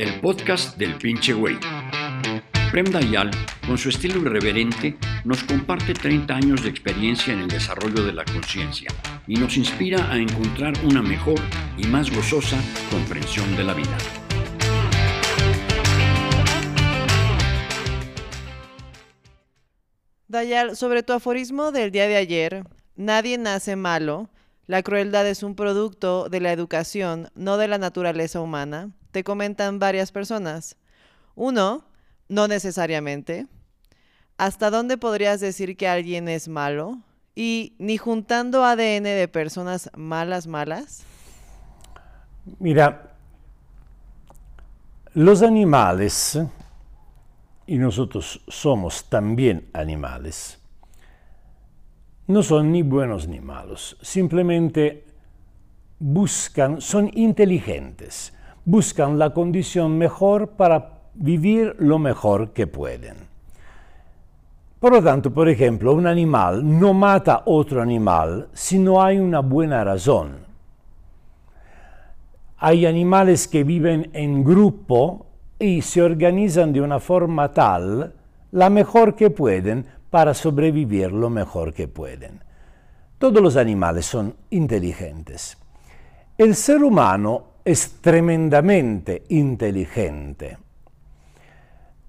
el 0.00 0.18
podcast 0.18 0.78
del 0.78 0.94
pinche 0.94 1.34
güey. 1.34 1.58
Prem 2.70 2.86
Dayal, 2.86 3.30
con 3.66 3.76
su 3.76 3.90
estilo 3.90 4.22
irreverente, 4.22 4.96
nos 5.26 5.44
comparte 5.44 5.92
30 5.92 6.34
años 6.34 6.62
de 6.62 6.70
experiencia 6.70 7.34
en 7.34 7.40
el 7.40 7.48
desarrollo 7.48 8.02
de 8.06 8.14
la 8.14 8.24
conciencia 8.24 8.88
y 9.26 9.34
nos 9.34 9.58
inspira 9.58 10.10
a 10.10 10.16
encontrar 10.16 10.72
una 10.84 11.02
mejor 11.02 11.38
y 11.76 11.86
más 11.86 12.10
gozosa 12.10 12.56
comprensión 12.90 13.54
de 13.58 13.64
la 13.64 13.74
vida. 13.74 13.98
Dayal, 20.28 20.76
sobre 20.76 21.02
tu 21.02 21.12
aforismo 21.12 21.72
del 21.72 21.90
día 21.90 22.08
de 22.08 22.16
ayer, 22.16 22.64
nadie 22.96 23.36
nace 23.36 23.76
malo, 23.76 24.30
la 24.66 24.82
crueldad 24.82 25.28
es 25.28 25.42
un 25.42 25.54
producto 25.54 26.30
de 26.30 26.40
la 26.40 26.52
educación, 26.52 27.28
no 27.34 27.58
de 27.58 27.68
la 27.68 27.76
naturaleza 27.76 28.40
humana, 28.40 28.94
te 29.10 29.24
comentan 29.24 29.78
varias 29.78 30.12
personas. 30.12 30.76
Uno, 31.34 31.84
no 32.28 32.48
necesariamente. 32.48 33.46
¿Hasta 34.38 34.70
dónde 34.70 34.96
podrías 34.96 35.40
decir 35.40 35.76
que 35.76 35.88
alguien 35.88 36.28
es 36.28 36.48
malo? 36.48 36.98
Y 37.34 37.74
ni 37.78 37.96
juntando 37.96 38.64
ADN 38.64 39.04
de 39.04 39.28
personas 39.28 39.90
malas, 39.96 40.46
malas. 40.46 41.02
Mira, 42.58 43.14
los 45.14 45.42
animales, 45.42 46.38
y 47.66 47.78
nosotros 47.78 48.40
somos 48.48 49.08
también 49.08 49.68
animales, 49.72 50.58
no 52.26 52.42
son 52.42 52.72
ni 52.72 52.82
buenos 52.82 53.26
ni 53.28 53.40
malos, 53.40 53.96
simplemente 54.00 55.04
buscan, 55.98 56.80
son 56.80 57.10
inteligentes, 57.12 58.32
buscan 58.64 59.18
la 59.18 59.30
condición 59.30 59.98
mejor 59.98 60.50
para 60.50 61.00
vivir 61.14 61.76
lo 61.78 61.98
mejor 61.98 62.50
que 62.52 62.66
pueden. 62.66 63.16
Por 64.78 64.92
lo 64.92 65.02
tanto, 65.02 65.32
por 65.32 65.48
ejemplo, 65.48 65.92
un 65.92 66.06
animal 66.06 66.62
no 66.78 66.94
mata 66.94 67.42
otro 67.44 67.82
animal 67.82 68.48
si 68.52 68.78
no 68.78 69.02
hay 69.02 69.18
una 69.18 69.40
buena 69.40 69.84
razón. 69.84 70.38
Hay 72.56 72.86
animales 72.86 73.46
que 73.46 73.64
viven 73.64 74.10
en 74.14 74.42
grupo 74.42 75.26
y 75.58 75.82
se 75.82 76.00
organizan 76.00 76.72
de 76.72 76.80
una 76.80 76.98
forma 76.98 77.52
tal, 77.52 78.14
la 78.52 78.70
mejor 78.70 79.14
que 79.14 79.30
pueden, 79.30 79.86
para 80.08 80.34
sobrevivir 80.34 81.12
lo 81.12 81.30
mejor 81.30 81.72
que 81.72 81.86
pueden. 81.86 82.42
Todos 83.18 83.42
los 83.42 83.56
animales 83.56 84.06
son 84.06 84.34
inteligentes. 84.48 85.58
El 86.38 86.54
ser 86.54 86.82
humano 86.82 87.49
es 87.64 88.00
tremendamente 88.00 89.24
inteligente 89.28 90.58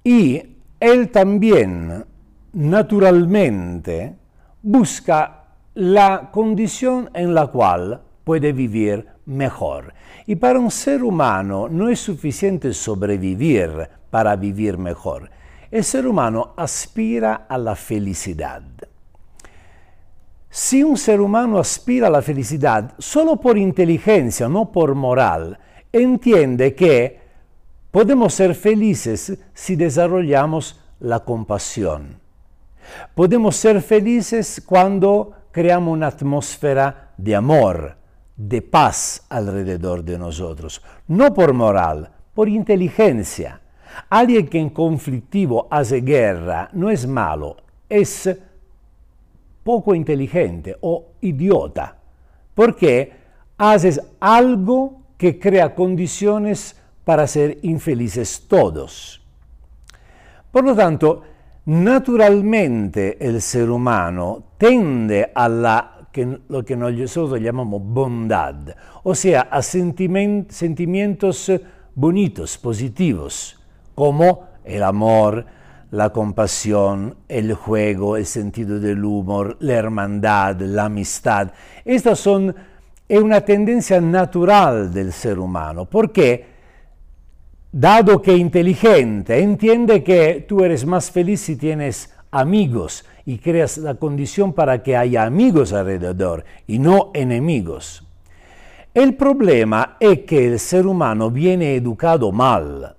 y 0.04 0.42
él 0.80 1.10
también 1.10 2.06
naturalmente 2.54 4.16
busca 4.62 5.44
la 5.76 6.30
condición 6.32 7.10
en 7.14 7.34
la 7.34 7.48
cual 7.48 8.02
puede 8.24 8.52
vivir 8.52 9.08
mejor. 9.26 9.94
Y 10.26 10.36
para 10.36 10.60
un 10.60 10.72
ser 10.72 11.04
humano 11.04 11.70
no 11.70 11.90
es 11.90 12.00
suficiente 12.00 12.74
sobrevivir 12.74 13.90
para 14.10 14.36
vivir 14.36 14.78
mejor 14.78 15.30
el 15.72 15.86
ser 15.86 16.06
humano 16.06 16.54
aspira 16.58 17.46
a 17.48 17.58
la 17.58 17.78
felicidad. 17.78 18.62
Si 20.54 20.84
un 20.84 20.98
ser 20.98 21.22
humano 21.22 21.60
aspira 21.60 22.08
a 22.08 22.10
la 22.10 22.22
felicidad 22.22 22.94
solo 22.98 23.38
por 23.38 23.58
inteligencia, 23.58 24.50
no 24.50 24.70
por 24.70 24.96
moral, 24.96 25.58
entiende 25.94 26.76
que 26.76 27.22
podemos 27.90 28.34
ser 28.34 28.54
felices 28.54 29.40
si 29.54 29.78
desarrollamos 29.78 30.82
la 31.00 31.22
compasión. 31.22 32.20
Podemos 33.16 33.56
ser 33.56 33.82
felices 33.82 34.62
cuando 34.66 35.32
creamos 35.52 35.94
una 35.94 36.08
atmósfera 36.08 37.14
de 37.16 37.34
amor, 37.34 37.96
de 38.36 38.62
paz 38.62 39.26
alrededor 39.30 40.04
de 40.04 40.18
nosotros, 40.18 40.82
no 41.08 41.34
por 41.34 41.54
moral, 41.54 42.12
por 42.34 42.50
inteligencia. 42.50 43.62
Alguien 44.10 44.50
que 44.50 44.60
en 44.60 44.72
conflictivo 44.72 45.70
hace 45.72 46.02
guerra 46.02 46.68
no 46.74 46.90
es 46.90 47.08
malo, 47.08 47.56
es 47.88 48.30
poco 49.64 49.94
inteligente 49.96 50.76
o 50.82 51.14
idiota, 51.22 51.98
porque 52.54 53.12
haces 53.58 54.02
algo 54.20 55.02
que 55.18 55.40
crea 55.40 55.76
condiciones 55.76 56.76
para 57.06 57.28
ser 57.28 57.60
infelices 57.62 58.48
todos. 58.48 59.22
Por 60.52 60.64
lo 60.64 60.76
tanto, 60.76 61.22
naturalmente 61.66 63.18
el 63.26 63.42
ser 63.42 63.70
humano 63.70 64.44
tende 64.58 65.32
a 65.34 65.48
la, 65.48 66.08
lo 66.50 66.66
que 66.66 66.76
nosotros 66.76 67.40
llamamos 67.40 67.82
bondad, 67.84 68.56
o 69.04 69.16
sea, 69.16 69.42
a 69.42 69.62
sentimientos 69.62 71.52
bonitos, 71.96 72.58
positivos 72.58 73.60
como 73.96 74.48
el 74.64 74.84
amor, 74.84 75.46
la 75.92 76.10
compasión, 76.10 77.16
el 77.28 77.54
juego, 77.54 78.16
el 78.16 78.26
sentido 78.26 78.80
del 78.80 79.04
humor, 79.04 79.58
la 79.60 79.74
hermandad, 79.74 80.60
la 80.62 80.86
amistad. 80.86 81.52
Estas 81.84 82.20
son 82.20 82.56
una 83.10 83.42
tendencia 83.42 84.00
natural 84.00 84.94
del 84.94 85.12
ser 85.12 85.38
humano, 85.38 85.86
porque 85.86 86.46
dado 87.72 88.22
que 88.22 88.34
es 88.34 88.40
inteligente, 88.40 89.40
entiende 89.40 90.02
que 90.02 90.46
tú 90.48 90.64
eres 90.64 90.86
más 90.86 91.12
feliz 91.12 91.42
si 91.42 91.58
tienes 91.58 92.14
amigos 92.32 93.06
y 93.26 93.38
creas 93.38 93.78
la 93.78 93.96
condición 93.96 94.54
para 94.54 94.82
que 94.82 94.96
haya 94.96 95.24
amigos 95.24 95.74
alrededor 95.74 96.46
y 96.68 96.80
no 96.80 97.12
enemigos. 97.14 98.08
El 98.94 99.16
problema 99.16 99.98
es 100.00 100.20
que 100.20 100.48
el 100.48 100.60
ser 100.60 100.88
humano 100.88 101.32
viene 101.32 101.76
educado 101.76 102.32
mal 102.32 102.96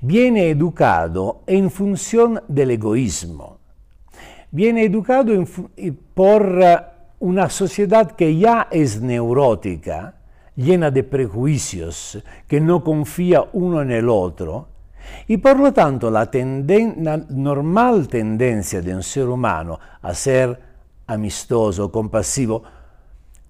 viene 0.00 0.50
educado 0.50 1.42
en 1.46 1.70
función 1.70 2.42
del 2.48 2.72
egoísmo. 2.72 3.58
Viene 4.50 4.84
educado 4.84 5.32
por 6.14 6.62
eh, 6.62 6.78
una 7.20 7.48
sociedad 7.48 8.12
que 8.12 8.36
ya 8.36 8.68
es 8.70 9.00
neurótica, 9.00 10.14
llena 10.56 10.90
de 10.90 11.02
prejuicios, 11.04 12.22
que 12.46 12.60
no 12.60 12.84
confía 12.84 13.44
uno 13.52 13.80
en 13.80 13.90
el 13.90 14.08
otro, 14.08 14.68
y 15.26 15.38
por 15.38 15.58
lo 15.58 15.72
tanto 15.72 16.10
la, 16.10 16.30
la 16.32 17.16
normal 17.30 18.08
tendencia 18.08 18.82
de 18.82 18.94
un 18.94 19.02
ser 19.02 19.28
humano 19.28 19.78
a 20.00 20.14
ser 20.14 20.58
amistoso, 21.06 21.90
compasivo, 21.90 22.62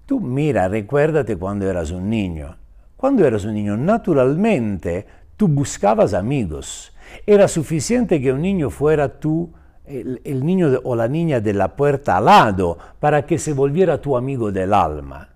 tú 0.05 0.19
mira, 0.19 0.67
recuérdate 0.67 1.37
cuando 1.37 1.69
eras 1.69 1.91
un 1.91 2.09
niño. 2.09 2.57
Cuando 2.95 3.25
eras 3.25 3.43
un 3.43 3.53
niño, 3.53 3.75
naturalmente 3.75 5.05
Tú 5.43 5.49
buscabas 5.49 6.13
amigos. 6.13 6.93
Era 7.27 7.49
suficiente 7.49 8.21
que 8.21 8.31
un 8.31 8.41
niño 8.41 8.69
fuera 8.69 9.19
tú, 9.19 9.51
el, 9.85 10.45
niño 10.45 10.79
o 10.85 10.95
la 10.95 11.09
niña 11.09 11.41
de 11.41 11.51
la 11.51 11.75
puerta 11.75 12.15
al 12.15 12.23
lado, 12.23 12.77
para 13.01 13.25
que 13.25 13.37
se 13.37 13.51
volviera 13.51 13.99
tu 13.99 14.15
amigo 14.15 14.53
del 14.53 14.73
alma. 14.73 15.27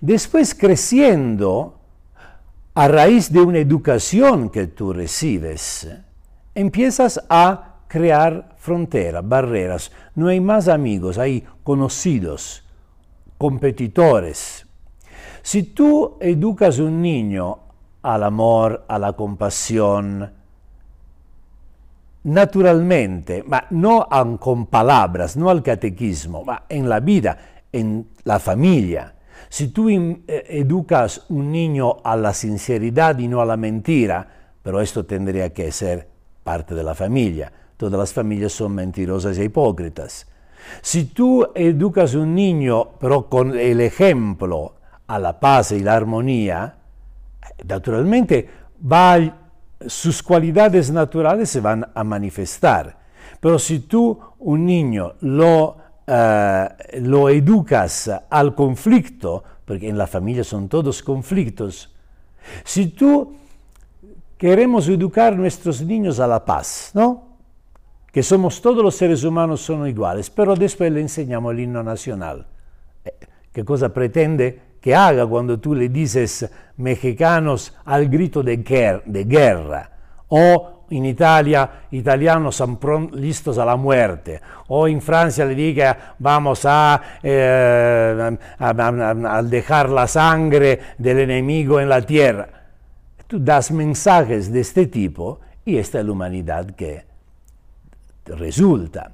Después 0.00 0.56
creciendo, 0.56 1.78
a 2.74 2.88
raíz 2.88 3.32
de 3.32 3.40
una 3.40 3.58
educación 3.58 4.50
que 4.50 4.66
tú 4.66 4.92
recibes, 4.92 5.88
empiezas 6.56 7.24
a 7.28 7.82
crear 7.86 8.56
fronteras, 8.58 9.22
barreras. 9.28 9.92
No 10.16 10.26
hay 10.26 10.40
más 10.40 10.66
amigos, 10.66 11.18
hay 11.18 11.44
conocidos, 11.62 12.64
competidores. 13.38 14.66
Si 15.40 15.62
tú 15.62 16.16
educas 16.20 16.80
un 16.80 17.00
niño 17.00 17.61
al 18.02 18.22
amor, 18.24 18.84
a 18.88 18.98
la 18.98 19.12
compasión, 19.12 20.30
naturalmente, 22.24 23.42
ma 23.46 23.66
no 23.70 24.06
con 24.38 24.66
palabras, 24.66 25.36
no 25.36 25.50
al 25.50 25.62
catequismo, 25.62 26.44
ma 26.44 26.64
en 26.68 26.88
la 26.88 27.00
vida, 27.00 27.38
en 27.72 28.08
la 28.24 28.38
familia. 28.38 29.14
Si 29.48 29.68
tú 29.68 29.88
eh, 29.88 30.22
educas 30.48 31.26
un 31.28 31.50
niño 31.50 31.96
a 32.04 32.16
la 32.16 32.32
sinceridad 32.32 33.18
y 33.18 33.28
no 33.28 33.40
a 33.40 33.46
la 33.46 33.56
mentira, 33.56 34.26
pero 34.62 34.80
esto 34.80 35.04
tendría 35.04 35.52
que 35.52 35.70
ser 35.72 36.08
parte 36.42 36.74
de 36.74 36.82
la 36.82 36.94
familia. 36.94 37.52
Todas 37.76 37.98
las 37.98 38.12
familias 38.12 38.52
son 38.52 38.74
mentirosas 38.74 39.36
e 39.38 39.44
hipócritas. 39.44 40.26
Si 40.80 41.06
tú 41.06 41.46
educas 41.54 42.14
un 42.14 42.34
niño, 42.34 42.90
pero 43.00 43.28
con 43.28 43.58
el 43.58 43.80
ejemplo, 43.80 44.74
a 45.08 45.18
la 45.18 45.40
paz 45.40 45.72
y 45.72 45.80
la 45.80 45.96
armonía, 45.96 46.76
naturalmente 47.64 48.48
va, 48.90 49.18
sus 49.86 50.22
cualidades 50.22 50.90
naturales 50.90 51.50
se 51.50 51.60
van 51.60 51.86
a 51.94 52.04
manifestar. 52.04 52.98
Pero 53.40 53.58
si 53.58 53.80
tú 53.80 54.18
un 54.38 54.66
niño 54.66 55.14
lo, 55.20 55.76
eh, 56.06 56.68
lo 57.00 57.28
educas 57.28 58.10
al 58.30 58.54
conflicto, 58.54 59.42
porque 59.64 59.88
en 59.88 59.98
la 59.98 60.06
familia 60.06 60.44
son 60.44 60.68
todos 60.68 61.02
conflictos, 61.02 61.94
si 62.64 62.88
tú 62.88 63.36
queremos 64.36 64.88
educar 64.88 65.36
nuestros 65.36 65.82
niños 65.82 66.18
a 66.18 66.26
la 66.26 66.44
paz, 66.44 66.90
¿no? 66.94 67.30
Que 68.10 68.22
somos 68.22 68.60
todos 68.60 68.82
los 68.82 68.94
seres 68.94 69.24
humanos 69.24 69.62
son 69.62 69.86
iguales, 69.86 70.28
pero 70.28 70.54
después 70.54 70.92
le 70.92 71.00
enseñamos 71.00 71.52
el 71.52 71.60
himno 71.60 71.82
nacional. 71.82 72.46
Eh, 73.04 73.12
¿Qué 73.52 73.64
cosa 73.64 73.92
pretende 73.92 74.71
que 74.82 74.94
haga 74.94 75.24
cuando 75.24 75.60
tú 75.60 75.74
le 75.74 75.88
dices 75.88 76.50
mexicanos 76.76 77.72
al 77.84 78.08
grito 78.08 78.42
de, 78.42 78.56
guerra? 78.56 79.90
O 80.28 80.86
in 80.90 81.06
Italia 81.06 81.86
italianos 81.92 82.56
son 82.56 82.78
listos 83.12 83.56
a 83.56 83.64
la 83.64 83.76
muerte, 83.76 84.40
o 84.68 84.88
en 84.88 85.00
Francia 85.00 85.44
le 85.44 85.54
diga 85.54 86.16
vamos 86.18 86.66
a, 86.66 87.00
eh, 87.22 88.36
a, 88.58 89.36
a, 89.36 89.42
dejar 89.42 89.88
la 89.88 90.06
sangre 90.06 90.80
del 90.98 91.20
enemigo 91.20 91.80
en 91.80 91.88
la 91.88 92.02
tierra. 92.02 92.48
Tú 93.26 93.38
das 93.38 93.70
mensajes 93.70 94.52
de 94.52 94.60
este 94.60 94.86
tipo 94.86 95.40
y 95.64 95.78
esta 95.78 96.00
es 96.00 96.04
la 96.04 96.12
humanidad 96.12 96.66
que 96.74 97.06
resulta. 98.26 99.12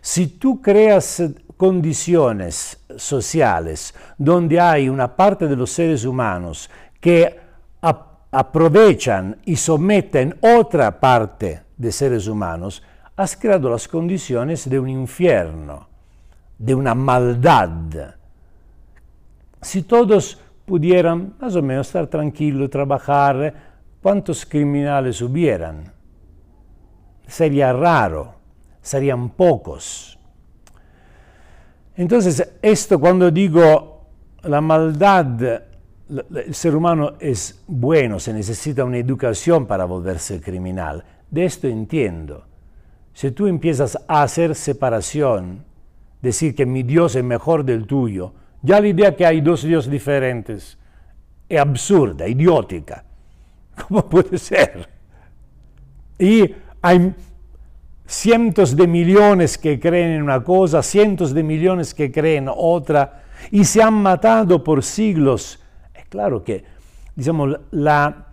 Si 0.00 0.26
tú 0.26 0.60
creas 0.60 1.22
condiciones 1.60 2.80
sociales 2.96 3.92
donde 4.16 4.58
hay 4.58 4.88
una 4.88 5.14
parte 5.14 5.46
de 5.46 5.54
los 5.54 5.70
seres 5.70 6.06
humanos 6.06 6.70
que 6.98 7.38
aprovechan 8.30 9.36
y 9.44 9.56
someten 9.56 10.38
otra 10.40 10.98
parte 10.98 11.60
de 11.76 11.92
seres 11.92 12.28
humanos, 12.28 12.82
has 13.14 13.36
creado 13.36 13.68
las 13.68 13.86
condiciones 13.88 14.70
de 14.70 14.80
un 14.80 14.88
infierno, 14.88 15.86
de 16.56 16.74
una 16.74 16.94
maldad. 16.94 18.14
Si 19.60 19.82
todos 19.82 20.40
pudieran 20.64 21.34
más 21.38 21.54
o 21.56 21.60
menos 21.60 21.88
estar 21.88 22.06
tranquilos, 22.06 22.70
trabajar, 22.70 23.52
¿cuántos 24.00 24.46
criminales 24.46 25.20
hubieran? 25.20 25.92
Sería 27.26 27.70
raro, 27.74 28.36
serían 28.80 29.28
pocos. 29.28 30.19
Entonces, 32.00 32.54
esto 32.62 32.98
cuando 32.98 33.30
digo 33.30 34.06
la 34.44 34.62
maldad 34.62 35.26
el 36.08 36.54
ser 36.54 36.74
humano 36.74 37.12
es 37.20 37.62
bueno, 37.66 38.18
se 38.18 38.32
necesita 38.32 38.86
una 38.86 38.96
educación 38.96 39.66
para 39.66 39.84
volverse 39.84 40.40
criminal. 40.40 41.04
De 41.30 41.44
esto 41.44 41.68
entiendo. 41.68 42.46
Si 43.12 43.32
tú 43.32 43.46
empiezas 43.46 43.98
a 44.08 44.22
hacer 44.22 44.54
separación, 44.54 45.62
decir 46.22 46.54
que 46.54 46.64
mi 46.64 46.84
Dios 46.84 47.16
es 47.16 47.22
mejor 47.22 47.66
del 47.66 47.86
tuyo, 47.86 48.32
ya 48.62 48.80
la 48.80 48.88
idea 48.88 49.14
que 49.14 49.26
hay 49.26 49.42
dos 49.42 49.62
dioses 49.62 49.90
diferentes 49.90 50.78
es 51.50 51.60
absurda, 51.60 52.26
idiótica. 52.26 53.04
¿Cómo 53.86 54.08
puede 54.08 54.38
ser? 54.38 54.88
Y 56.18 56.54
hay 56.80 57.14
cientos 58.10 58.74
de 58.74 58.86
millones 58.86 59.56
que 59.56 59.78
creen 59.78 60.10
en 60.10 60.22
una 60.22 60.42
cosa, 60.42 60.82
cientos 60.82 61.32
de 61.32 61.42
millones 61.42 61.94
que 61.94 62.10
creen 62.10 62.44
en 62.44 62.54
otra, 62.56 63.22
y 63.50 63.64
se 63.64 63.82
han 63.82 63.94
matado 63.94 64.62
por 64.62 64.82
siglos 64.82 65.60
Claro 66.10 66.42
que, 66.42 66.64
digamos, 67.14 67.56
la 67.70 68.26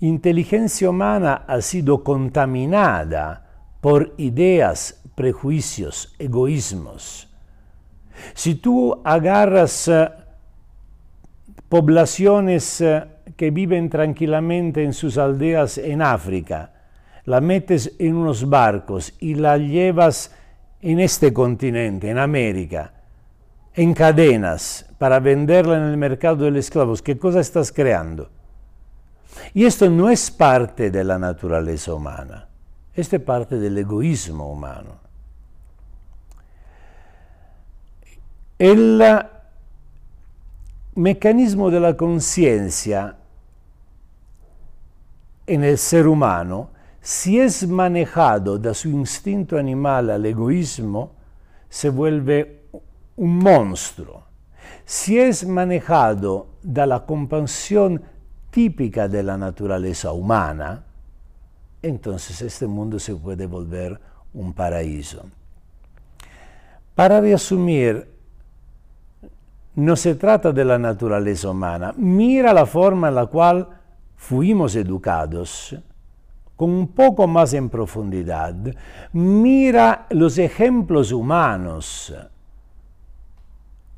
inteligencia 0.00 0.90
humana 0.90 1.44
ha 1.46 1.60
sido 1.60 2.02
contaminada 2.02 3.46
por 3.80 4.14
ideas, 4.18 5.00
prejuicios, 5.14 6.16
egoísmos. 6.18 7.28
Si 8.34 8.56
tú 8.56 9.00
agarras 9.04 9.86
eh, 9.86 10.10
poblaciones 11.68 12.80
eh, 12.80 13.04
que 13.36 13.52
viven 13.52 13.88
tranquilamente 13.88 14.82
en 14.82 14.92
sus 14.92 15.16
aldeas 15.16 15.78
en 15.78 16.02
África, 16.02 16.72
la 17.24 17.40
metes 17.40 17.92
en 17.98 18.14
unos 18.14 18.48
barcos 18.48 19.14
y 19.20 19.34
la 19.34 19.56
llevas 19.56 20.32
en 20.80 20.98
este 21.00 21.32
continente, 21.32 22.10
en 22.10 22.18
América, 22.18 22.92
en 23.74 23.94
cadenas 23.94 24.86
para 24.98 25.20
venderla 25.20 25.76
en 25.76 25.84
el 25.84 25.96
mercado 25.96 26.44
de 26.44 26.50
los 26.50 26.60
esclavos, 26.60 27.02
¿qué 27.02 27.16
cosa 27.16 27.40
estás 27.40 27.72
creando? 27.72 28.30
Y 29.54 29.64
esto 29.64 29.88
no 29.88 30.10
es 30.10 30.30
parte 30.30 30.90
de 30.90 31.04
la 31.04 31.18
naturaleza 31.18 31.94
humana, 31.94 32.48
esto 32.94 33.16
es 33.16 33.22
parte 33.22 33.58
del 33.58 33.78
egoísmo 33.78 34.50
humano. 34.50 35.00
El 38.58 39.02
mecanismo 40.94 41.70
de 41.70 41.80
la 41.80 41.96
conciencia 41.96 43.16
en 45.46 45.64
el 45.64 45.78
ser 45.78 46.06
humano, 46.06 46.70
si 47.02 47.40
es 47.40 47.66
manejado 47.66 48.58
da 48.58 48.72
su 48.72 48.88
instinto 48.88 49.58
animal 49.58 50.10
al 50.10 50.24
egoísmo, 50.24 51.10
se 51.68 51.88
vuelve 51.88 52.66
un 53.16 53.38
monstruo. 53.38 54.22
Si 54.84 55.18
es 55.18 55.44
manejado 55.44 56.46
da 56.62 56.86
la 56.86 57.04
compasión 57.04 58.00
típica 58.50 59.08
de 59.08 59.24
la 59.24 59.36
naturaleza 59.36 60.12
humana, 60.12 60.84
entonces 61.82 62.40
este 62.40 62.68
mundo 62.68 63.00
se 63.00 63.16
puede 63.16 63.46
volver 63.46 64.00
un 64.32 64.52
paraíso. 64.52 65.24
Para 66.94 67.20
resumir, 67.20 68.08
no 69.74 69.96
se 69.96 70.14
trata 70.14 70.52
de 70.52 70.64
la 70.64 70.78
naturaleza 70.78 71.50
humana, 71.50 71.92
mira 71.96 72.52
la 72.52 72.66
forma 72.66 73.08
en 73.08 73.16
la 73.16 73.26
cual 73.26 73.68
fuimos 74.14 74.76
educados, 74.76 75.76
con 76.62 76.70
un 76.70 76.86
poco 76.86 77.26
más 77.26 77.54
en 77.54 77.68
profundidad, 77.68 78.54
mira 79.14 80.06
los 80.10 80.38
ejemplos 80.38 81.10
humanos 81.10 82.14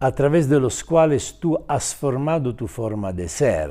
a 0.00 0.12
través 0.12 0.48
de 0.48 0.58
los 0.58 0.82
cuales 0.82 1.38
tú 1.38 1.62
has 1.68 1.94
formado 1.94 2.54
tu 2.54 2.66
forma 2.66 3.12
de 3.12 3.28
ser, 3.28 3.70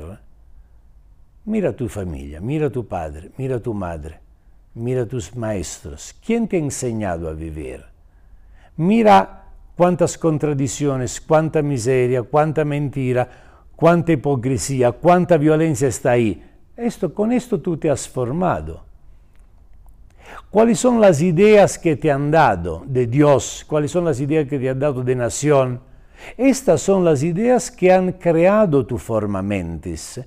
mira 1.44 1.74
tu 1.74 1.88
familia, 1.88 2.40
mira 2.40 2.70
tu 2.70 2.86
padre, 2.86 3.32
mira 3.36 3.58
tu 3.58 3.74
madre, 3.74 4.20
mira 4.74 5.04
tus 5.06 5.34
maestros. 5.34 6.14
¿Quién 6.24 6.46
te 6.46 6.56
ha 6.56 6.60
enseñado 6.60 7.28
a 7.28 7.32
vivir? 7.32 7.84
Mira 8.76 9.46
cuántas 9.76 10.16
contradicciones, 10.16 11.20
cuánta 11.20 11.62
miseria, 11.62 12.22
cuánta 12.22 12.64
mentira, 12.64 13.28
cuánta 13.74 14.12
hipocresía, 14.12 14.92
cuánta 14.92 15.36
violencia 15.36 15.88
está 15.88 16.12
ahí. 16.12 16.40
Esto, 16.76 17.14
con 17.14 17.32
esto 17.32 17.60
tú 17.60 17.76
te 17.76 17.90
has 17.90 18.08
formado. 18.08 18.82
¿Cuáles 20.50 20.78
son 20.78 21.00
las 21.00 21.20
ideas 21.20 21.78
que 21.78 21.96
te 21.96 22.10
han 22.10 22.30
dado 22.30 22.82
de 22.86 23.06
Dios? 23.06 23.64
¿Cuáles 23.66 23.90
son 23.90 24.04
las 24.04 24.20
ideas 24.20 24.48
que 24.48 24.58
te 24.58 24.70
han 24.70 24.78
dado 24.78 25.02
de 25.02 25.14
nación? 25.14 25.80
Estas 26.36 26.80
son 26.80 27.04
las 27.04 27.22
ideas 27.22 27.70
que 27.70 27.92
han 27.92 28.12
creado 28.12 28.86
tu 28.86 28.98
forma 28.98 29.42
mentis. 29.42 30.20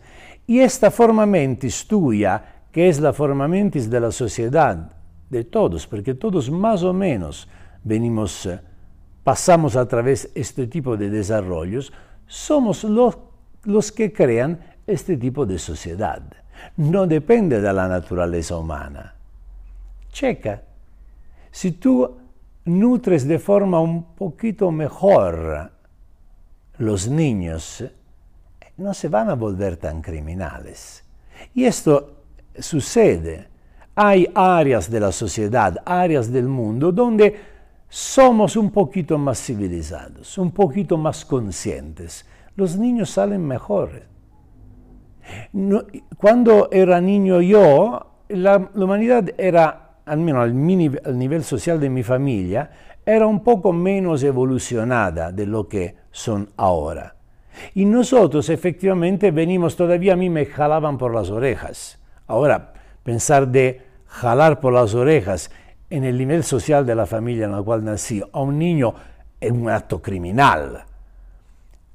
Y 0.46 0.60
esta 0.60 0.92
forma 0.92 1.25
mentis 1.25 1.86
tuya, 1.88 2.44
que 2.72 2.88
es 2.88 3.00
la 3.00 3.12
forma 3.12 3.48
mentis 3.48 3.89
de 3.89 4.00
la 4.00 4.12
sociedad, 4.12 4.92
de 5.30 5.44
todos, 5.44 5.86
porque 5.88 6.13
todos 6.13 6.50
más 6.50 6.84
o 6.84 6.94
menos 6.94 7.48
venimos, 7.84 8.46
eh, 8.46 8.60
pasamos 9.24 9.75
a 9.75 9.86
través 9.88 10.34
de 10.34 10.42
este 10.42 10.68
tipo 10.68 10.96
de 10.96 11.10
desarrollos, 11.10 11.92
somos 12.25 12.84
los, 12.86 13.18
los 13.63 13.92
que 13.92 14.13
crean 14.13 14.60
este 14.88 15.17
tipo 15.17 15.46
de 15.46 15.60
sociedad. 15.60 16.24
No 16.77 17.06
depende 17.06 17.62
de 17.62 17.74
la 17.74 17.88
naturaleza 17.88 18.58
humana. 18.58 19.13
Checa, 20.12 20.63
si 21.51 21.74
tú 21.74 22.17
nutres 22.65 23.27
de 23.27 23.38
forma 23.38 23.79
un 23.79 24.15
poquito 24.15 24.72
mejor 24.72 25.72
los 26.79 27.08
niños 27.08 27.84
no 28.77 28.94
se 28.94 29.10
van 29.10 29.29
a 29.29 29.36
volver 29.36 29.77
tan 29.77 30.01
criminales. 30.01 31.03
Y 31.53 31.65
esto 31.65 32.24
sucede. 32.60 33.48
Hay 33.96 34.29
áreas 34.36 34.89
de 34.89 35.00
la 35.00 35.12
sociedad, 35.12 35.77
áreas 35.84 36.32
del 36.32 36.48
mundo 36.48 36.91
donde 36.91 37.39
somos 37.89 38.56
un 38.56 38.70
poquito 38.70 39.17
más 39.17 39.41
civilizados, 39.41 40.38
un 40.38 40.51
poquito 40.51 40.98
más 40.98 41.25
conscientes. 41.25 42.25
Los 42.56 42.77
niños 42.77 43.10
salen 43.10 43.46
mejores. 43.46 44.03
Cuando 46.18 46.70
era 46.72 47.02
niño 47.02 47.42
yo, 47.42 48.24
la, 48.30 48.70
humanidad 48.76 49.30
era, 49.38 50.00
al 50.06 50.30
al, 50.30 51.00
al 51.06 51.20
nivel 51.20 51.44
social 51.44 51.80
de 51.80 51.90
mi 51.90 52.04
familia, 52.04 52.70
era 53.06 53.26
un 53.26 53.44
poco 53.44 53.72
menos 53.72 54.24
evolucionada 54.24 55.32
de 55.32 55.46
lo 55.46 55.68
que 55.68 55.96
son 56.12 56.50
ahora. 56.58 57.16
Y 57.74 57.86
nosotros 57.86 58.50
efectivamente 58.50 59.32
venimos, 59.32 59.76
todavía 59.76 60.14
a 60.14 60.18
mí 60.18 60.30
me 60.30 60.46
jalaban 60.46 60.98
por 60.98 61.14
las 61.14 61.30
orejas. 61.30 62.00
Ahora, 62.28 62.74
pensar 63.04 63.48
de 63.48 63.82
jalar 64.08 64.60
por 64.60 64.74
las 64.74 64.94
orejas 64.94 65.50
en 65.90 66.04
el 66.04 66.18
nivel 66.18 66.44
social 66.44 66.86
de 66.86 66.96
la 66.96 67.06
familia 67.06 67.46
en 67.46 67.54
la 67.54 67.62
cual 67.62 67.84
nací 67.84 68.22
a 68.32 68.42
un 68.42 68.60
niño 68.60 68.94
es 69.40 69.52
un 69.52 69.70
acto 69.70 70.02
criminal. 70.02 70.84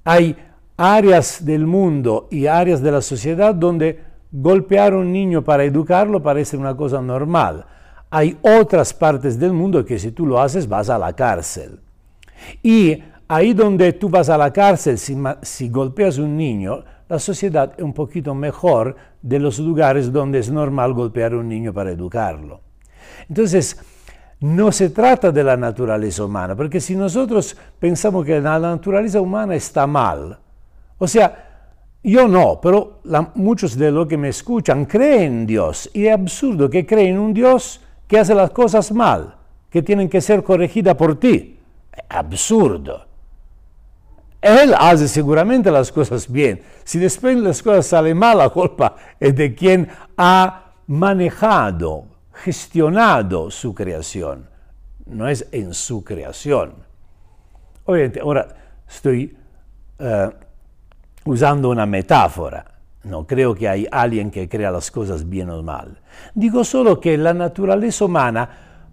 Hay 0.05 0.37
áreas 0.77 1.45
del 1.45 1.67
mundo 1.67 2.29
y 2.31 2.47
áreas 2.47 2.83
de 2.83 2.93
la 2.93 3.01
sociedad 3.01 3.55
donde 3.55 4.01
golpear 4.31 4.95
a 4.95 4.99
un 4.99 5.13
niño 5.13 5.43
para 5.43 5.65
educarlo 5.65 6.23
parece 6.23 6.57
una 6.57 6.77
cosa 6.77 7.01
normal. 7.01 7.67
Hay 8.11 8.39
otras 8.43 8.93
partes 8.93 9.39
del 9.39 9.53
mundo 9.53 9.85
que 9.85 9.99
si 9.99 10.13
tú 10.13 10.27
lo 10.27 10.41
haces 10.41 10.69
vas 10.69 10.91
a 10.91 10.99
la 10.99 11.13
cárcel. 11.13 11.81
Y 12.63 13.03
ahí 13.29 13.53
donde 13.53 13.93
tú 13.93 14.09
vas 14.09 14.29
a 14.29 14.37
la 14.37 14.53
cárcel, 14.53 14.99
si, 14.99 15.69
golpeas 15.69 16.19
a 16.19 16.23
un 16.23 16.37
niño, 16.37 16.85
la 17.09 17.19
sociedad 17.19 17.73
es 17.77 17.83
un 17.83 17.93
poquito 17.93 18.35
mejor 18.35 18.97
de 19.21 19.39
los 19.39 19.59
lugares 19.59 20.13
donde 20.13 20.39
es 20.39 20.51
normal 20.51 20.93
golpear 20.95 21.33
a 21.33 21.39
un 21.39 21.49
niño 21.49 21.73
para 21.73 21.91
educarlo. 21.91 22.61
Entonces, 23.29 23.79
no 24.41 24.73
se 24.73 24.91
trata 24.91 25.31
de 25.31 25.45
la 25.45 25.57
naturaleza 25.57 26.25
humana, 26.25 26.57
porque 26.57 26.81
si 26.81 26.97
nosotros 26.97 27.57
pensamos 27.79 28.27
que 28.27 28.41
la 28.41 28.59
naturaleza 28.59 29.21
humana 29.21 29.55
está 29.55 29.87
mal, 29.87 30.39
o 31.03 31.09
sea, 31.09 31.67
yo 32.05 32.29
no, 32.29 32.61
pero 32.61 33.01
muchos 33.35 33.77
de 33.77 33.91
los 33.91 34.07
que 34.07 34.17
me 34.17 34.29
escuchan 34.29 34.85
creen 34.85 35.23
en 35.23 35.47
Dios 35.47 35.91
y 35.93 36.07
es 36.07 36.15
absurdo 36.15 36.71
que 36.71 36.87
creen 36.87 37.15
en 37.15 37.19
un 37.19 37.35
Dios 37.35 37.81
que 38.07 38.21
hace 38.21 38.37
las 38.37 38.53
cosas 38.53 38.93
mal, 38.93 39.35
que 39.69 39.83
tienen 39.83 40.09
que 40.09 40.21
ser 40.21 40.45
corregidas 40.45 40.95
por 40.95 41.19
ti. 41.19 41.59
Absurdo. 42.09 43.05
Él 44.41 44.73
hace 44.79 45.09
seguramente 45.09 45.73
las 45.73 45.91
cosas 45.91 46.31
bien. 46.31 46.63
Si 46.85 47.01
después 47.01 47.37
las 47.37 47.61
cosas 47.61 47.85
salen 47.85 48.17
mal, 48.17 48.39
la 48.39 48.51
culpa 48.51 48.95
es 49.19 49.35
de 49.35 49.57
quien 49.57 49.89
ha 50.17 50.75
manejado, 50.87 52.05
gestionado 52.33 53.51
su 53.51 53.75
creación. 53.75 54.49
No 55.07 55.27
es 55.27 55.49
en 55.51 55.75
su 55.75 56.05
creación. 56.05 56.75
Obviamente, 57.87 58.21
ahora 58.21 58.47
estoy 58.87 59.37
uh, 59.99 60.31
usando 61.25 61.71
una 61.71 61.87
metáfora. 61.87 62.65
No 63.05 63.27
creo 63.27 63.55
que 63.55 63.69
hay 63.69 63.87
alguien 63.91 64.31
que 64.31 64.49
crea 64.49 64.71
las 64.71 64.91
cosas 64.91 65.29
bien 65.29 65.51
o 65.51 65.63
mal. 65.63 65.99
Digo 66.35 66.63
solo 66.65 67.01
que 67.01 67.17
la 67.19 67.35
naturaleza 67.35 68.05
humana, 68.05 68.49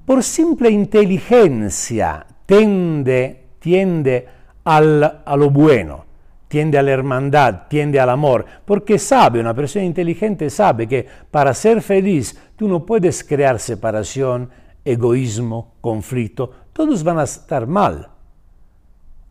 por 0.05 0.23
simple 0.23 0.69
inteligencia, 0.69 2.25
tiende, 2.45 3.45
tiende 3.59 4.27
al, 4.63 5.21
a 5.23 5.35
lo 5.35 5.51
bueno, 5.51 6.05
tiende 6.47 6.79
a 6.79 6.83
la 6.83 6.91
hermandad, 6.91 7.67
tiende 7.67 7.99
al 7.99 8.09
amor, 8.09 8.45
porque 8.65 8.97
sabe, 8.97 9.39
una 9.39 9.53
persona 9.53 9.85
inteligente 9.85 10.49
sabe 10.49 10.87
que 10.87 11.05
para 11.29 11.53
ser 11.53 11.81
feliz 11.83 12.35
tú 12.55 12.67
no 12.67 12.85
puedes 12.85 13.23
crear 13.23 13.59
separación, 13.59 14.49
egoísmo, 14.83 15.73
conflicto, 15.81 16.51
todos 16.73 17.03
van 17.03 17.19
a 17.19 17.23
estar 17.23 17.67
mal. 17.67 18.09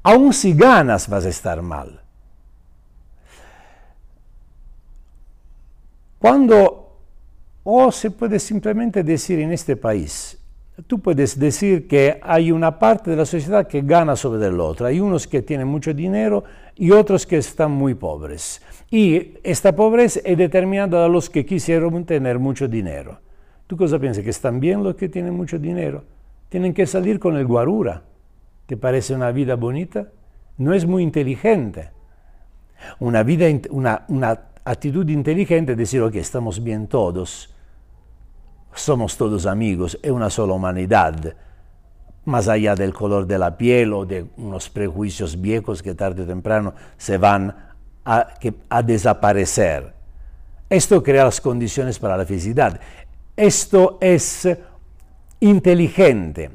Aun 0.05 0.33
si 0.33 0.55
ganas 0.55 1.09
vas 1.09 1.27
a 1.27 1.29
estar 1.29 1.61
mal. 1.61 2.01
Cuando, 6.19 6.97
o 7.63 7.93
se 7.93 8.11
puede 8.11 8.39
simplemente 8.39 9.03
decir 9.03 9.39
en 9.39 9.53
este 9.53 9.77
país, 9.77 10.39
tú 10.87 11.01
puedes 11.01 11.39
decir 11.39 11.87
que 11.87 12.19
hay 12.23 12.51
una 12.51 12.79
parte 12.79 13.11
de 13.11 13.17
la 13.17 13.27
sociedad 13.27 13.67
que 13.67 13.83
gana 13.83 14.17
sobre 14.17 14.47
el 14.47 14.61
otro. 14.61 14.87
Hay 14.87 15.01
unos 15.01 15.27
que 15.27 15.43
tienen 15.43 15.69
mucho 15.69 15.95
dinero 15.95 16.45
y 16.75 16.91
otros 16.91 17.27
que 17.27 17.37
están 17.39 17.71
muy 17.71 17.95
pobres. 17.95 18.63
Y 18.91 19.35
esta 19.43 19.75
pobreza 19.75 20.21
es 20.25 20.39
determinada 20.39 21.03
de 21.03 21.09
los 21.09 21.29
que 21.29 21.45
quisieron 21.45 22.05
tener 22.05 22.39
mucho 22.39 22.69
dinero. 22.69 23.21
¿Tú 23.67 23.77
cosa 23.77 23.99
piensas? 23.99 24.25
¿Que 24.25 24.31
están 24.31 24.61
bien 24.61 24.83
los 24.83 24.95
que 24.95 25.09
tienen 25.09 25.35
mucho 25.35 25.59
dinero? 25.59 26.05
Tienen 26.49 26.73
que 26.73 26.87
salir 26.87 27.19
con 27.19 27.37
el 27.37 27.47
guarura. 27.47 28.03
¿Te 28.67 28.77
parece 28.77 29.15
una 29.15 29.31
vida 29.31 29.57
bonita? 29.57 30.09
No 30.57 30.73
es 30.73 30.87
muy 30.87 31.03
inteligente. 31.03 31.91
Una, 32.99 33.23
vida, 33.23 33.47
una, 33.71 34.05
una 34.09 34.41
actitud 34.71 35.09
inteligente 35.09 35.73
es 35.73 35.79
decir, 35.79 36.03
ok, 36.03 36.17
estamos 36.17 36.63
bien 36.63 36.87
todos, 36.87 37.55
somos 38.75 39.17
todos 39.17 39.47
amigos, 39.47 39.99
es 40.03 40.11
una 40.11 40.31
sola 40.31 40.55
humanidad, 40.55 41.35
más 42.25 42.49
allá 42.49 42.75
del 42.75 42.93
color 42.93 43.27
de 43.27 43.39
la 43.39 43.57
piel 43.57 43.93
o 43.95 44.05
de 44.05 44.27
unos 44.37 44.69
prejuicios 44.69 45.41
viejos 45.41 45.83
que 45.83 45.95
tarde 45.95 46.23
o 46.23 46.27
temprano 46.27 46.75
se 46.99 47.17
van 47.17 47.57
a, 48.05 48.83
desaparecer. 48.83 49.95
Esto 50.69 51.03
crea 51.03 51.25
las 51.25 51.41
condiciones 51.41 51.99
para 51.99 52.17
la 52.17 52.27
felicidad. 52.27 52.79
Esto 53.37 53.99
es 54.01 54.49
inteligente. 55.41 56.51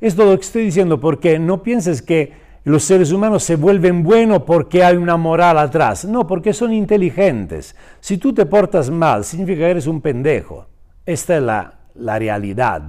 Esto 0.00 0.24
lo 0.24 0.34
estoy 0.34 0.64
diciendo 0.64 0.98
porque 0.98 1.38
no 1.38 1.62
pienses 1.62 2.00
que 2.00 2.32
los 2.68 2.84
seres 2.84 3.12
humanos 3.12 3.44
se 3.44 3.56
vuelven 3.56 4.02
buenos 4.02 4.42
porque 4.42 4.84
hay 4.84 4.96
una 4.96 5.16
moral 5.16 5.58
atrás. 5.58 6.04
No, 6.04 6.26
porque 6.26 6.52
son 6.52 6.72
inteligentes. 6.72 7.74
Si 8.00 8.18
tú 8.18 8.32
te 8.32 8.46
portas 8.46 8.90
mal, 8.90 9.24
significa 9.24 9.60
que 9.60 9.70
eres 9.70 9.86
un 9.86 10.00
pendejo. 10.00 10.66
Esta 11.06 11.36
es 11.36 11.42
la, 11.42 11.74
realidad. 12.18 12.82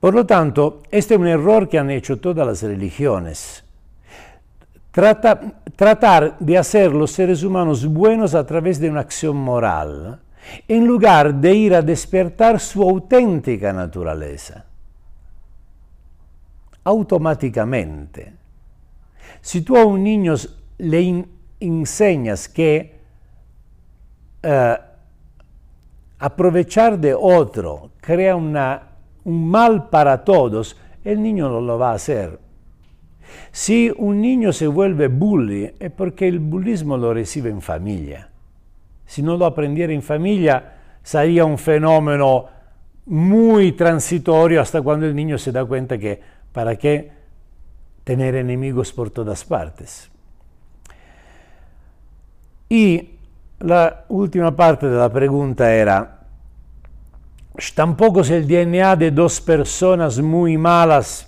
Por 0.00 0.14
lo 0.14 0.26
tanto, 0.26 0.82
este 0.90 1.14
es 1.14 1.20
un 1.20 1.28
error 1.28 1.68
que 1.68 1.78
han 1.78 1.90
hecho 1.90 2.18
todas 2.18 2.46
las 2.46 2.62
religiones. 2.62 3.64
Trata, 4.90 5.40
tratar 5.76 6.36
de 6.40 6.58
hacer 6.58 6.92
los 6.92 7.12
seres 7.12 7.44
humanos 7.44 7.86
buenos 7.86 8.34
a 8.34 8.44
través 8.44 8.80
de 8.80 8.90
una 8.90 9.00
acción 9.00 9.36
moral, 9.36 10.18
en 10.66 10.86
lugar 10.86 11.34
de 11.34 11.54
ir 11.54 11.74
a 11.74 11.82
despertar 11.82 12.58
su 12.58 12.82
auténtica 12.82 13.72
naturaleza 13.72 14.64
automáticamente. 16.90 18.32
Si 19.40 19.62
tú 19.62 19.76
a 19.76 19.84
un 19.84 20.02
niño 20.02 20.34
le 20.78 21.24
enseñas 21.60 22.48
que 22.48 23.00
uh, 24.44 24.74
aprovechar 26.18 26.98
de 26.98 27.14
otro 27.14 27.92
crea 28.00 28.36
un 28.36 28.52
mal 29.24 29.88
para 29.88 30.24
todos, 30.24 30.76
el 31.04 31.22
niño 31.22 31.48
no 31.48 31.60
lo 31.60 31.78
va 31.78 31.92
a 31.92 31.94
hacer. 31.94 32.38
Si 33.52 33.92
un 33.96 34.20
niño 34.20 34.52
se 34.52 34.66
vuelve 34.66 35.08
bully 35.08 35.72
es 35.78 35.90
porque 35.92 36.28
el 36.28 36.38
bullismo 36.38 36.96
lo 36.96 37.14
recibe 37.14 37.50
en 37.50 37.62
familia. 37.62 38.28
Si 39.06 39.22
no 39.22 39.36
lo 39.36 39.46
aprendiera 39.46 39.92
en 39.92 40.02
familia, 40.02 40.74
sería 41.02 41.44
un 41.44 41.58
fenómeno 41.58 42.46
muy 43.06 43.72
transitorio 43.72 44.60
hasta 44.60 44.82
cuando 44.82 45.06
el 45.06 45.16
niño 45.16 45.36
se 45.38 45.50
da 45.50 45.64
cuenta 45.64 45.98
que 45.98 46.20
¿Para 46.52 46.76
qué 46.76 47.12
tener 48.04 48.34
enemigos 48.34 48.92
por 48.92 49.10
todas 49.10 49.44
partes? 49.44 50.10
Y 52.68 53.10
la 53.60 54.04
última 54.08 54.54
parte 54.54 54.88
de 54.88 54.96
la 54.96 55.12
pregunta 55.12 55.72
era, 55.74 56.20
tampoco 57.74 58.24
si 58.24 58.34
el 58.34 58.46
DNA 58.46 58.96
de 58.96 59.10
dos 59.10 59.40
personas 59.40 60.18
muy 60.18 60.56
malas 60.56 61.26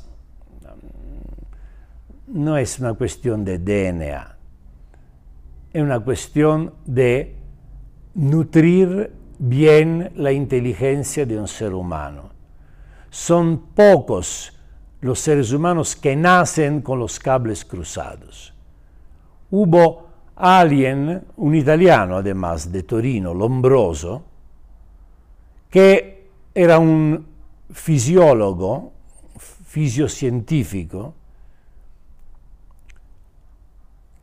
no 2.29 2.57
es 2.57 2.79
una 2.79 2.95
cuestión 2.95 3.45
de 3.45 3.59
DNA, 3.59 4.37
es 5.73 5.83
una 5.83 6.01
cuestión 6.01 6.73
de 6.87 7.37
nutrir 8.15 9.13
bien 9.39 10.13
la 10.17 10.33
inteligencia 10.33 11.27
de 11.27 11.39
un 11.39 11.49
ser 11.49 11.75
humano. 11.75 12.31
Son 13.11 13.59
pocos 13.75 14.59
los 15.03 15.19
seres 15.19 15.53
humanos 15.53 15.95
que 15.97 16.17
nacen 16.17 16.81
con 16.81 16.99
los 16.99 17.19
cables 17.19 17.65
cruzados. 17.65 18.55
Hubo 19.51 20.07
alguien, 20.37 21.25
un 21.37 21.55
italiano 21.55 22.17
además 22.17 22.71
de 22.71 22.85
Torino, 22.85 23.35
Lombroso, 23.35 24.23
que 25.69 26.31
era 26.55 26.79
un 26.79 27.27
fisiólogo, 27.71 28.93
fisiocientífico, 29.67 31.15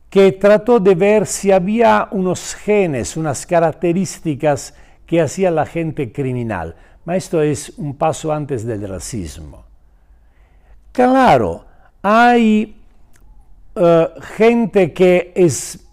que 0.08 0.32
trató 0.32 0.80
de 0.80 0.94
ver 0.94 1.26
si 1.26 1.52
había 1.52 2.08
unos 2.10 2.54
genes, 2.54 3.16
unas 3.16 3.46
características 3.46 4.74
que 5.06 5.20
hacía 5.20 5.50
la 5.50 5.66
gente 5.66 6.10
criminal. 6.10 6.74
Ma 7.04 7.16
esto 7.16 7.42
es 7.42 7.78
un 7.78 7.96
paso 7.96 8.32
antes 8.32 8.64
del 8.64 8.88
racismo. 8.88 9.69
Claro, 10.92 11.64
hay 12.02 12.76
uh, 13.76 14.20
gente 14.36 14.92
que 14.92 15.32
es 15.34 15.86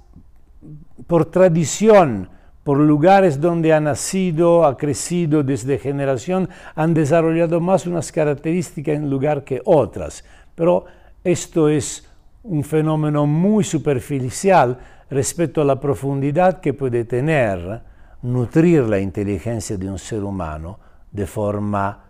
por 1.06 1.26
tradición, 1.26 2.30
por 2.64 2.80
lugares 2.80 3.40
donde 3.40 3.74
ha 3.74 3.80
nacido, 3.80 4.66
ha 4.66 4.76
crecido 4.76 5.44
desde 5.44 5.78
generación, 5.78 6.50
han 6.76 6.94
desarrollado 6.94 7.62
más 7.62 7.86
unas 7.86 8.12
características 8.12 8.96
en 8.96 9.10
lugar 9.10 9.44
que 9.44 9.62
otras. 9.64 10.26
Pero 10.56 10.86
esto 11.24 11.70
es 11.70 12.10
un 12.44 12.64
fenómeno 12.64 13.26
muy 13.26 13.64
superficial 13.64 14.78
respecto 15.10 15.62
a 15.62 15.66
la 15.66 15.80
profundidad 15.80 16.60
que 16.60 16.74
puede 16.74 17.06
tener 17.06 17.82
nutrir 18.24 18.84
la 18.84 19.00
inteligencia 19.00 19.78
de 19.78 19.90
un 19.90 20.00
ser 20.00 20.24
humano 20.24 20.80
de 21.12 21.26
forma 21.26 22.07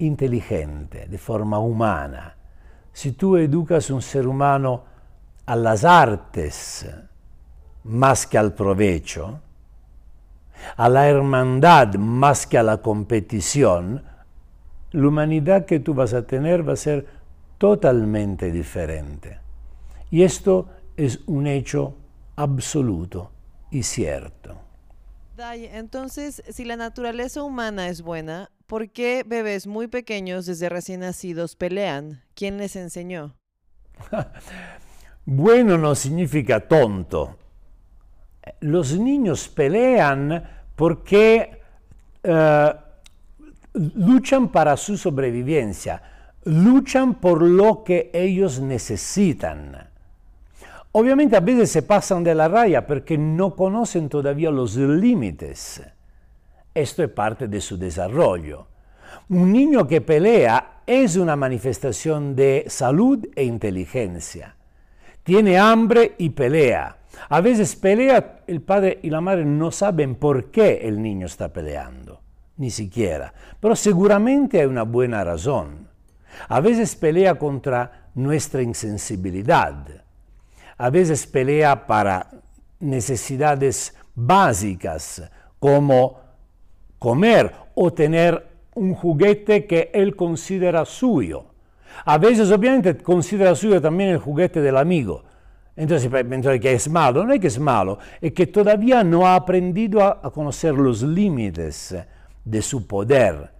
inteligente, 0.00 1.06
de 1.08 1.18
forma 1.18 1.58
humana. 1.58 2.36
Si 2.92 3.12
tú 3.12 3.36
educas 3.36 3.90
un 3.90 4.02
ser 4.02 4.26
humano 4.26 4.84
a 5.46 5.56
las 5.56 5.84
artes 5.84 6.86
más 7.84 8.26
que 8.26 8.38
al 8.38 8.52
provecho, 8.54 9.40
a 10.76 10.88
la 10.88 11.08
hermandad 11.08 11.94
más 11.94 12.46
que 12.46 12.58
a 12.58 12.62
la 12.62 12.78
competición, 12.78 14.02
la 14.92 15.08
humanidad 15.08 15.64
que 15.64 15.80
tú 15.80 15.94
vas 15.94 16.12
a 16.14 16.26
tener 16.26 16.68
va 16.68 16.74
a 16.74 16.76
ser 16.76 17.06
totalmente 17.58 18.50
diferente. 18.50 19.38
Y 20.10 20.22
esto 20.22 20.68
es 20.96 21.20
un 21.26 21.46
hecho 21.46 21.94
absoluto 22.36 23.30
y 23.70 23.82
cierto. 23.82 24.69
Entonces, 25.42 26.42
si 26.50 26.64
la 26.64 26.76
naturaleza 26.76 27.42
humana 27.42 27.88
es 27.88 28.02
buena, 28.02 28.50
¿por 28.66 28.90
qué 28.90 29.24
bebés 29.26 29.66
muy 29.66 29.88
pequeños 29.88 30.44
desde 30.44 30.68
recién 30.68 31.00
nacidos 31.00 31.56
pelean? 31.56 32.22
¿Quién 32.34 32.58
les 32.58 32.76
enseñó? 32.76 33.36
bueno 35.24 35.78
no 35.78 35.94
significa 35.94 36.60
tonto. 36.60 37.38
Los 38.60 38.98
niños 38.98 39.48
pelean 39.48 40.44
porque 40.76 41.62
uh, 42.24 42.70
luchan 43.72 44.48
para 44.48 44.76
su 44.76 44.98
sobrevivencia, 44.98 46.02
luchan 46.44 47.14
por 47.14 47.42
lo 47.42 47.82
que 47.82 48.10
ellos 48.12 48.60
necesitan. 48.60 49.89
Obviamente 50.92 51.36
a 51.36 51.40
veces 51.40 51.70
se 51.70 51.82
pasan 51.82 52.24
de 52.24 52.34
la 52.34 52.48
raya 52.48 52.86
porque 52.86 53.16
no 53.16 53.54
conocen 53.54 54.08
todavía 54.08 54.50
los 54.50 54.76
límites. 54.76 55.82
Esto 56.74 57.04
es 57.04 57.10
parte 57.10 57.46
de 57.46 57.60
su 57.60 57.78
desarrollo. 57.78 58.66
Un 59.28 59.52
niño 59.52 59.86
que 59.86 60.00
pelea 60.00 60.82
es 60.86 61.16
una 61.16 61.36
manifestación 61.36 62.34
de 62.34 62.64
salud 62.66 63.24
e 63.36 63.44
inteligencia. 63.44 64.56
Tiene 65.22 65.58
hambre 65.58 66.14
y 66.18 66.30
pelea. 66.30 66.96
A 67.28 67.40
veces 67.40 67.76
pelea, 67.76 68.40
el 68.48 68.60
padre 68.60 68.98
y 69.02 69.10
la 69.10 69.20
madre 69.20 69.44
no 69.44 69.70
saben 69.70 70.16
por 70.16 70.50
qué 70.50 70.80
el 70.82 71.00
niño 71.00 71.26
está 71.26 71.52
peleando, 71.52 72.20
ni 72.56 72.70
siquiera, 72.70 73.32
pero 73.60 73.76
seguramente 73.76 74.60
hay 74.60 74.66
una 74.66 74.82
buena 74.82 75.22
razón. 75.22 75.88
A 76.48 76.60
veces 76.60 76.96
pelea 76.96 77.36
contra 77.36 78.10
nuestra 78.14 78.62
insensibilidad. 78.62 80.04
A 80.80 80.88
veces 80.88 81.26
pelea 81.26 81.86
para 81.86 82.30
necesidades 82.78 83.94
básicas 84.14 85.30
como 85.58 86.18
comer 86.98 87.52
o 87.74 87.92
tener 87.92 88.46
un 88.74 88.94
juguete 88.94 89.66
que 89.66 89.90
él 89.92 90.16
considera 90.16 90.86
suyo. 90.86 91.44
A 92.06 92.16
veces 92.16 92.50
obviamente 92.50 92.96
considera 92.96 93.54
suyo 93.54 93.78
también 93.78 94.08
el 94.08 94.16
juguete 94.16 94.62
del 94.62 94.78
amigo. 94.78 95.22
Entonces, 95.76 96.10
entonces 96.10 96.62
que 96.62 96.72
es 96.72 96.88
malo, 96.88 97.26
no 97.26 97.34
es 97.34 97.40
que 97.40 97.48
es 97.48 97.58
malo, 97.58 97.98
es 98.18 98.32
que 98.32 98.46
todavía 98.46 99.04
no 99.04 99.26
ha 99.26 99.34
aprendido 99.34 100.02
a, 100.02 100.20
a 100.22 100.30
conocer 100.30 100.72
los 100.72 101.02
límites 101.02 101.94
de 102.42 102.62
su 102.62 102.86
poder, 102.86 103.52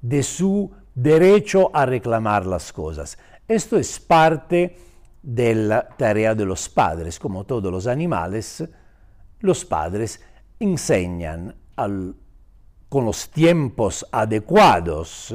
de 0.00 0.24
su 0.24 0.72
derecho 0.92 1.70
a 1.72 1.86
reclamar 1.86 2.46
las 2.46 2.72
cosas. 2.72 3.16
Esto 3.46 3.78
es 3.78 4.00
parte 4.00 4.76
de 5.22 5.54
la 5.54 5.88
tarea 5.88 6.34
de 6.34 6.44
los 6.44 6.68
padres. 6.68 7.18
Como 7.18 7.44
todos 7.44 7.70
los 7.72 7.86
animales, 7.86 8.64
los 9.40 9.64
padres 9.64 10.20
enseñan 10.58 11.54
con 12.88 13.04
los 13.04 13.30
tiempos 13.30 14.06
adecuados, 14.12 15.34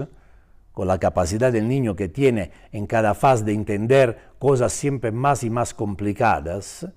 con 0.71 0.87
la 0.87 0.99
capacidad 0.99 1.51
del 1.51 1.67
niño 1.67 1.95
que 1.95 2.07
tiene 2.07 2.51
en 2.71 2.85
cada 2.85 3.15
fase 3.15 3.43
de 3.43 3.53
entender 3.53 4.17
cosas 4.37 4.71
siempre 4.73 5.11
más 5.11 5.43
y 5.43 5.49
más 5.49 5.73
complicadas, 5.73 6.87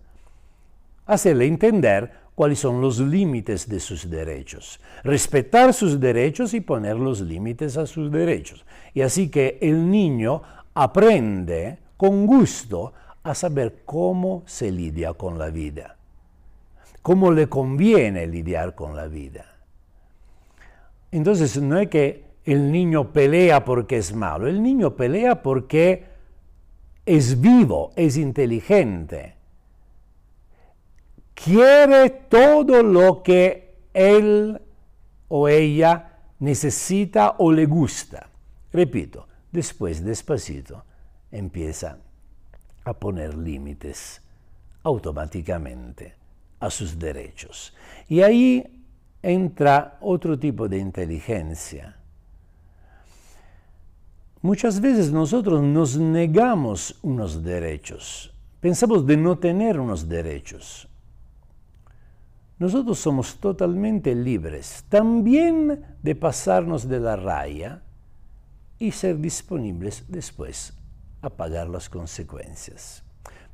hacerle 1.06 1.47
entender 1.47 2.12
cuáles 2.35 2.59
son 2.59 2.80
los 2.80 2.99
límites 3.00 3.68
de 3.68 3.80
sus 3.80 4.09
derechos, 4.09 4.81
respetar 5.03 5.74
sus 5.74 5.98
derechos 5.98 6.55
y 6.55 6.61
poner 6.61 6.96
los 6.96 7.20
límites 7.20 7.76
a 7.76 7.87
sus 7.87 8.11
derechos. 8.11 8.64
Y 8.94 9.00
así 9.00 9.29
que 9.31 9.59
el 9.61 9.90
niño 9.90 10.42
aprende 10.74 11.79
con 12.00 12.24
gusto 12.24 12.94
a 13.22 13.34
saber 13.34 13.82
cómo 13.84 14.42
se 14.46 14.70
lidia 14.70 15.12
con 15.12 15.38
la 15.38 15.50
vida, 15.50 15.98
cómo 17.02 17.30
le 17.30 17.46
conviene 17.46 18.26
lidiar 18.26 18.74
con 18.74 18.96
la 18.96 19.06
vida. 19.06 19.44
Entonces 21.10 21.60
no 21.60 21.78
es 21.78 21.90
que 21.90 22.24
el 22.46 22.72
niño 22.72 23.12
pelea 23.12 23.66
porque 23.66 23.98
es 23.98 24.14
malo, 24.14 24.46
el 24.46 24.62
niño 24.62 24.96
pelea 24.96 25.42
porque 25.42 26.06
es 27.04 27.38
vivo, 27.38 27.92
es 27.96 28.16
inteligente 28.16 29.34
quiere 31.34 32.08
todo 32.08 32.82
lo 32.82 33.22
que 33.22 33.74
él 33.92 34.58
o 35.28 35.48
ella 35.48 36.18
necesita 36.38 37.34
o 37.36 37.52
le 37.52 37.66
gusta. 37.66 38.30
Repito, 38.72 39.28
después 39.52 40.02
despacito 40.02 40.84
empieza 41.33 41.99
a 42.85 42.95
poner 42.95 43.35
límites 43.37 44.21
automáticamente 44.83 46.14
a 46.59 46.71
sus 46.71 46.99
derechos. 46.99 47.75
Y 48.09 48.23
ahí 48.23 48.85
entra 49.23 49.99
otro 50.01 50.38
tipo 50.38 50.69
de 50.69 50.79
inteligencia. 50.79 51.97
Muchas 54.43 54.81
veces 54.81 55.12
nosotros 55.12 55.62
nos 55.62 55.99
negamos 55.99 56.99
unos 57.03 57.43
derechos, 57.43 58.33
pensamos 58.61 59.07
de 59.07 59.16
no 59.16 59.38
tener 59.38 59.79
unos 59.79 60.09
derechos. 60.09 60.88
Nosotros 62.59 62.99
somos 62.99 63.37
totalmente 63.37 64.14
libres 64.14 64.85
también 64.88 65.83
de 66.03 66.14
pasarnos 66.14 66.88
de 66.88 67.01
la 67.01 67.16
raya 67.16 67.83
y 68.79 68.93
ser 68.93 69.19
disponibles 69.19 70.05
después 70.09 70.75
a 71.22 71.30
pagar 71.30 71.68
las 71.68 71.88
consecuencias. 71.88 73.02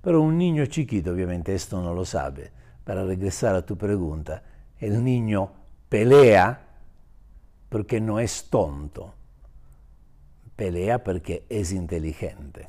Pero 0.02 0.20
un 0.20 0.38
niño 0.38 0.66
chiquito 0.66 1.12
obviamente 1.12 1.55
esto 1.55 1.83
no 1.83 1.94
lo 1.94 2.05
sabe. 2.05 2.52
Para 2.85 3.05
regresar 3.05 3.57
a 3.57 3.66
tu 3.66 3.76
pregunta, 3.76 4.42
el 4.79 5.02
niño 5.02 5.52
pelea 5.88 6.66
porque 7.68 8.00
no 8.00 8.20
es 8.20 8.48
tonto, 8.48 9.14
pelea 10.55 11.02
porque 11.02 11.44
es 11.48 11.72
inteligente. 11.72 12.68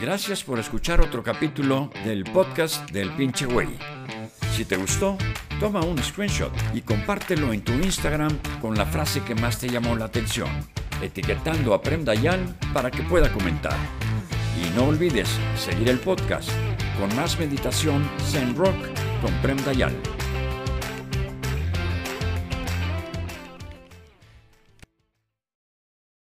Gracias 0.00 0.44
por 0.44 0.60
escuchar 0.60 1.00
otro 1.00 1.24
capítulo 1.24 1.90
del 2.04 2.22
podcast 2.24 2.88
del 2.92 3.10
pinche 3.16 3.46
güey. 3.46 3.76
Si 4.52 4.64
te 4.64 4.76
gustó, 4.76 5.18
toma 5.58 5.80
un 5.80 5.98
screenshot 5.98 6.52
y 6.72 6.82
compártelo 6.82 7.52
en 7.52 7.62
tu 7.62 7.72
Instagram 7.72 8.38
con 8.60 8.76
la 8.76 8.86
frase 8.86 9.22
que 9.22 9.34
más 9.34 9.58
te 9.58 9.68
llamó 9.68 9.96
la 9.96 10.04
atención, 10.04 10.48
etiquetando 11.02 11.74
a 11.74 11.82
Prem 11.82 12.04
Dayan 12.04 12.56
para 12.72 12.90
que 12.90 13.02
pueda 13.02 13.32
comentar. 13.32 13.76
Y 14.60 14.76
no 14.76 14.88
olvides 14.88 15.28
seguir 15.56 15.88
el 15.88 15.98
podcast 15.98 16.50
con 16.98 17.14
más 17.16 17.38
meditación 17.38 18.08
Zen 18.30 18.56
Rock 18.56 18.76
con 19.22 19.32
Prem 19.42 19.58
Dayan. 19.64 20.17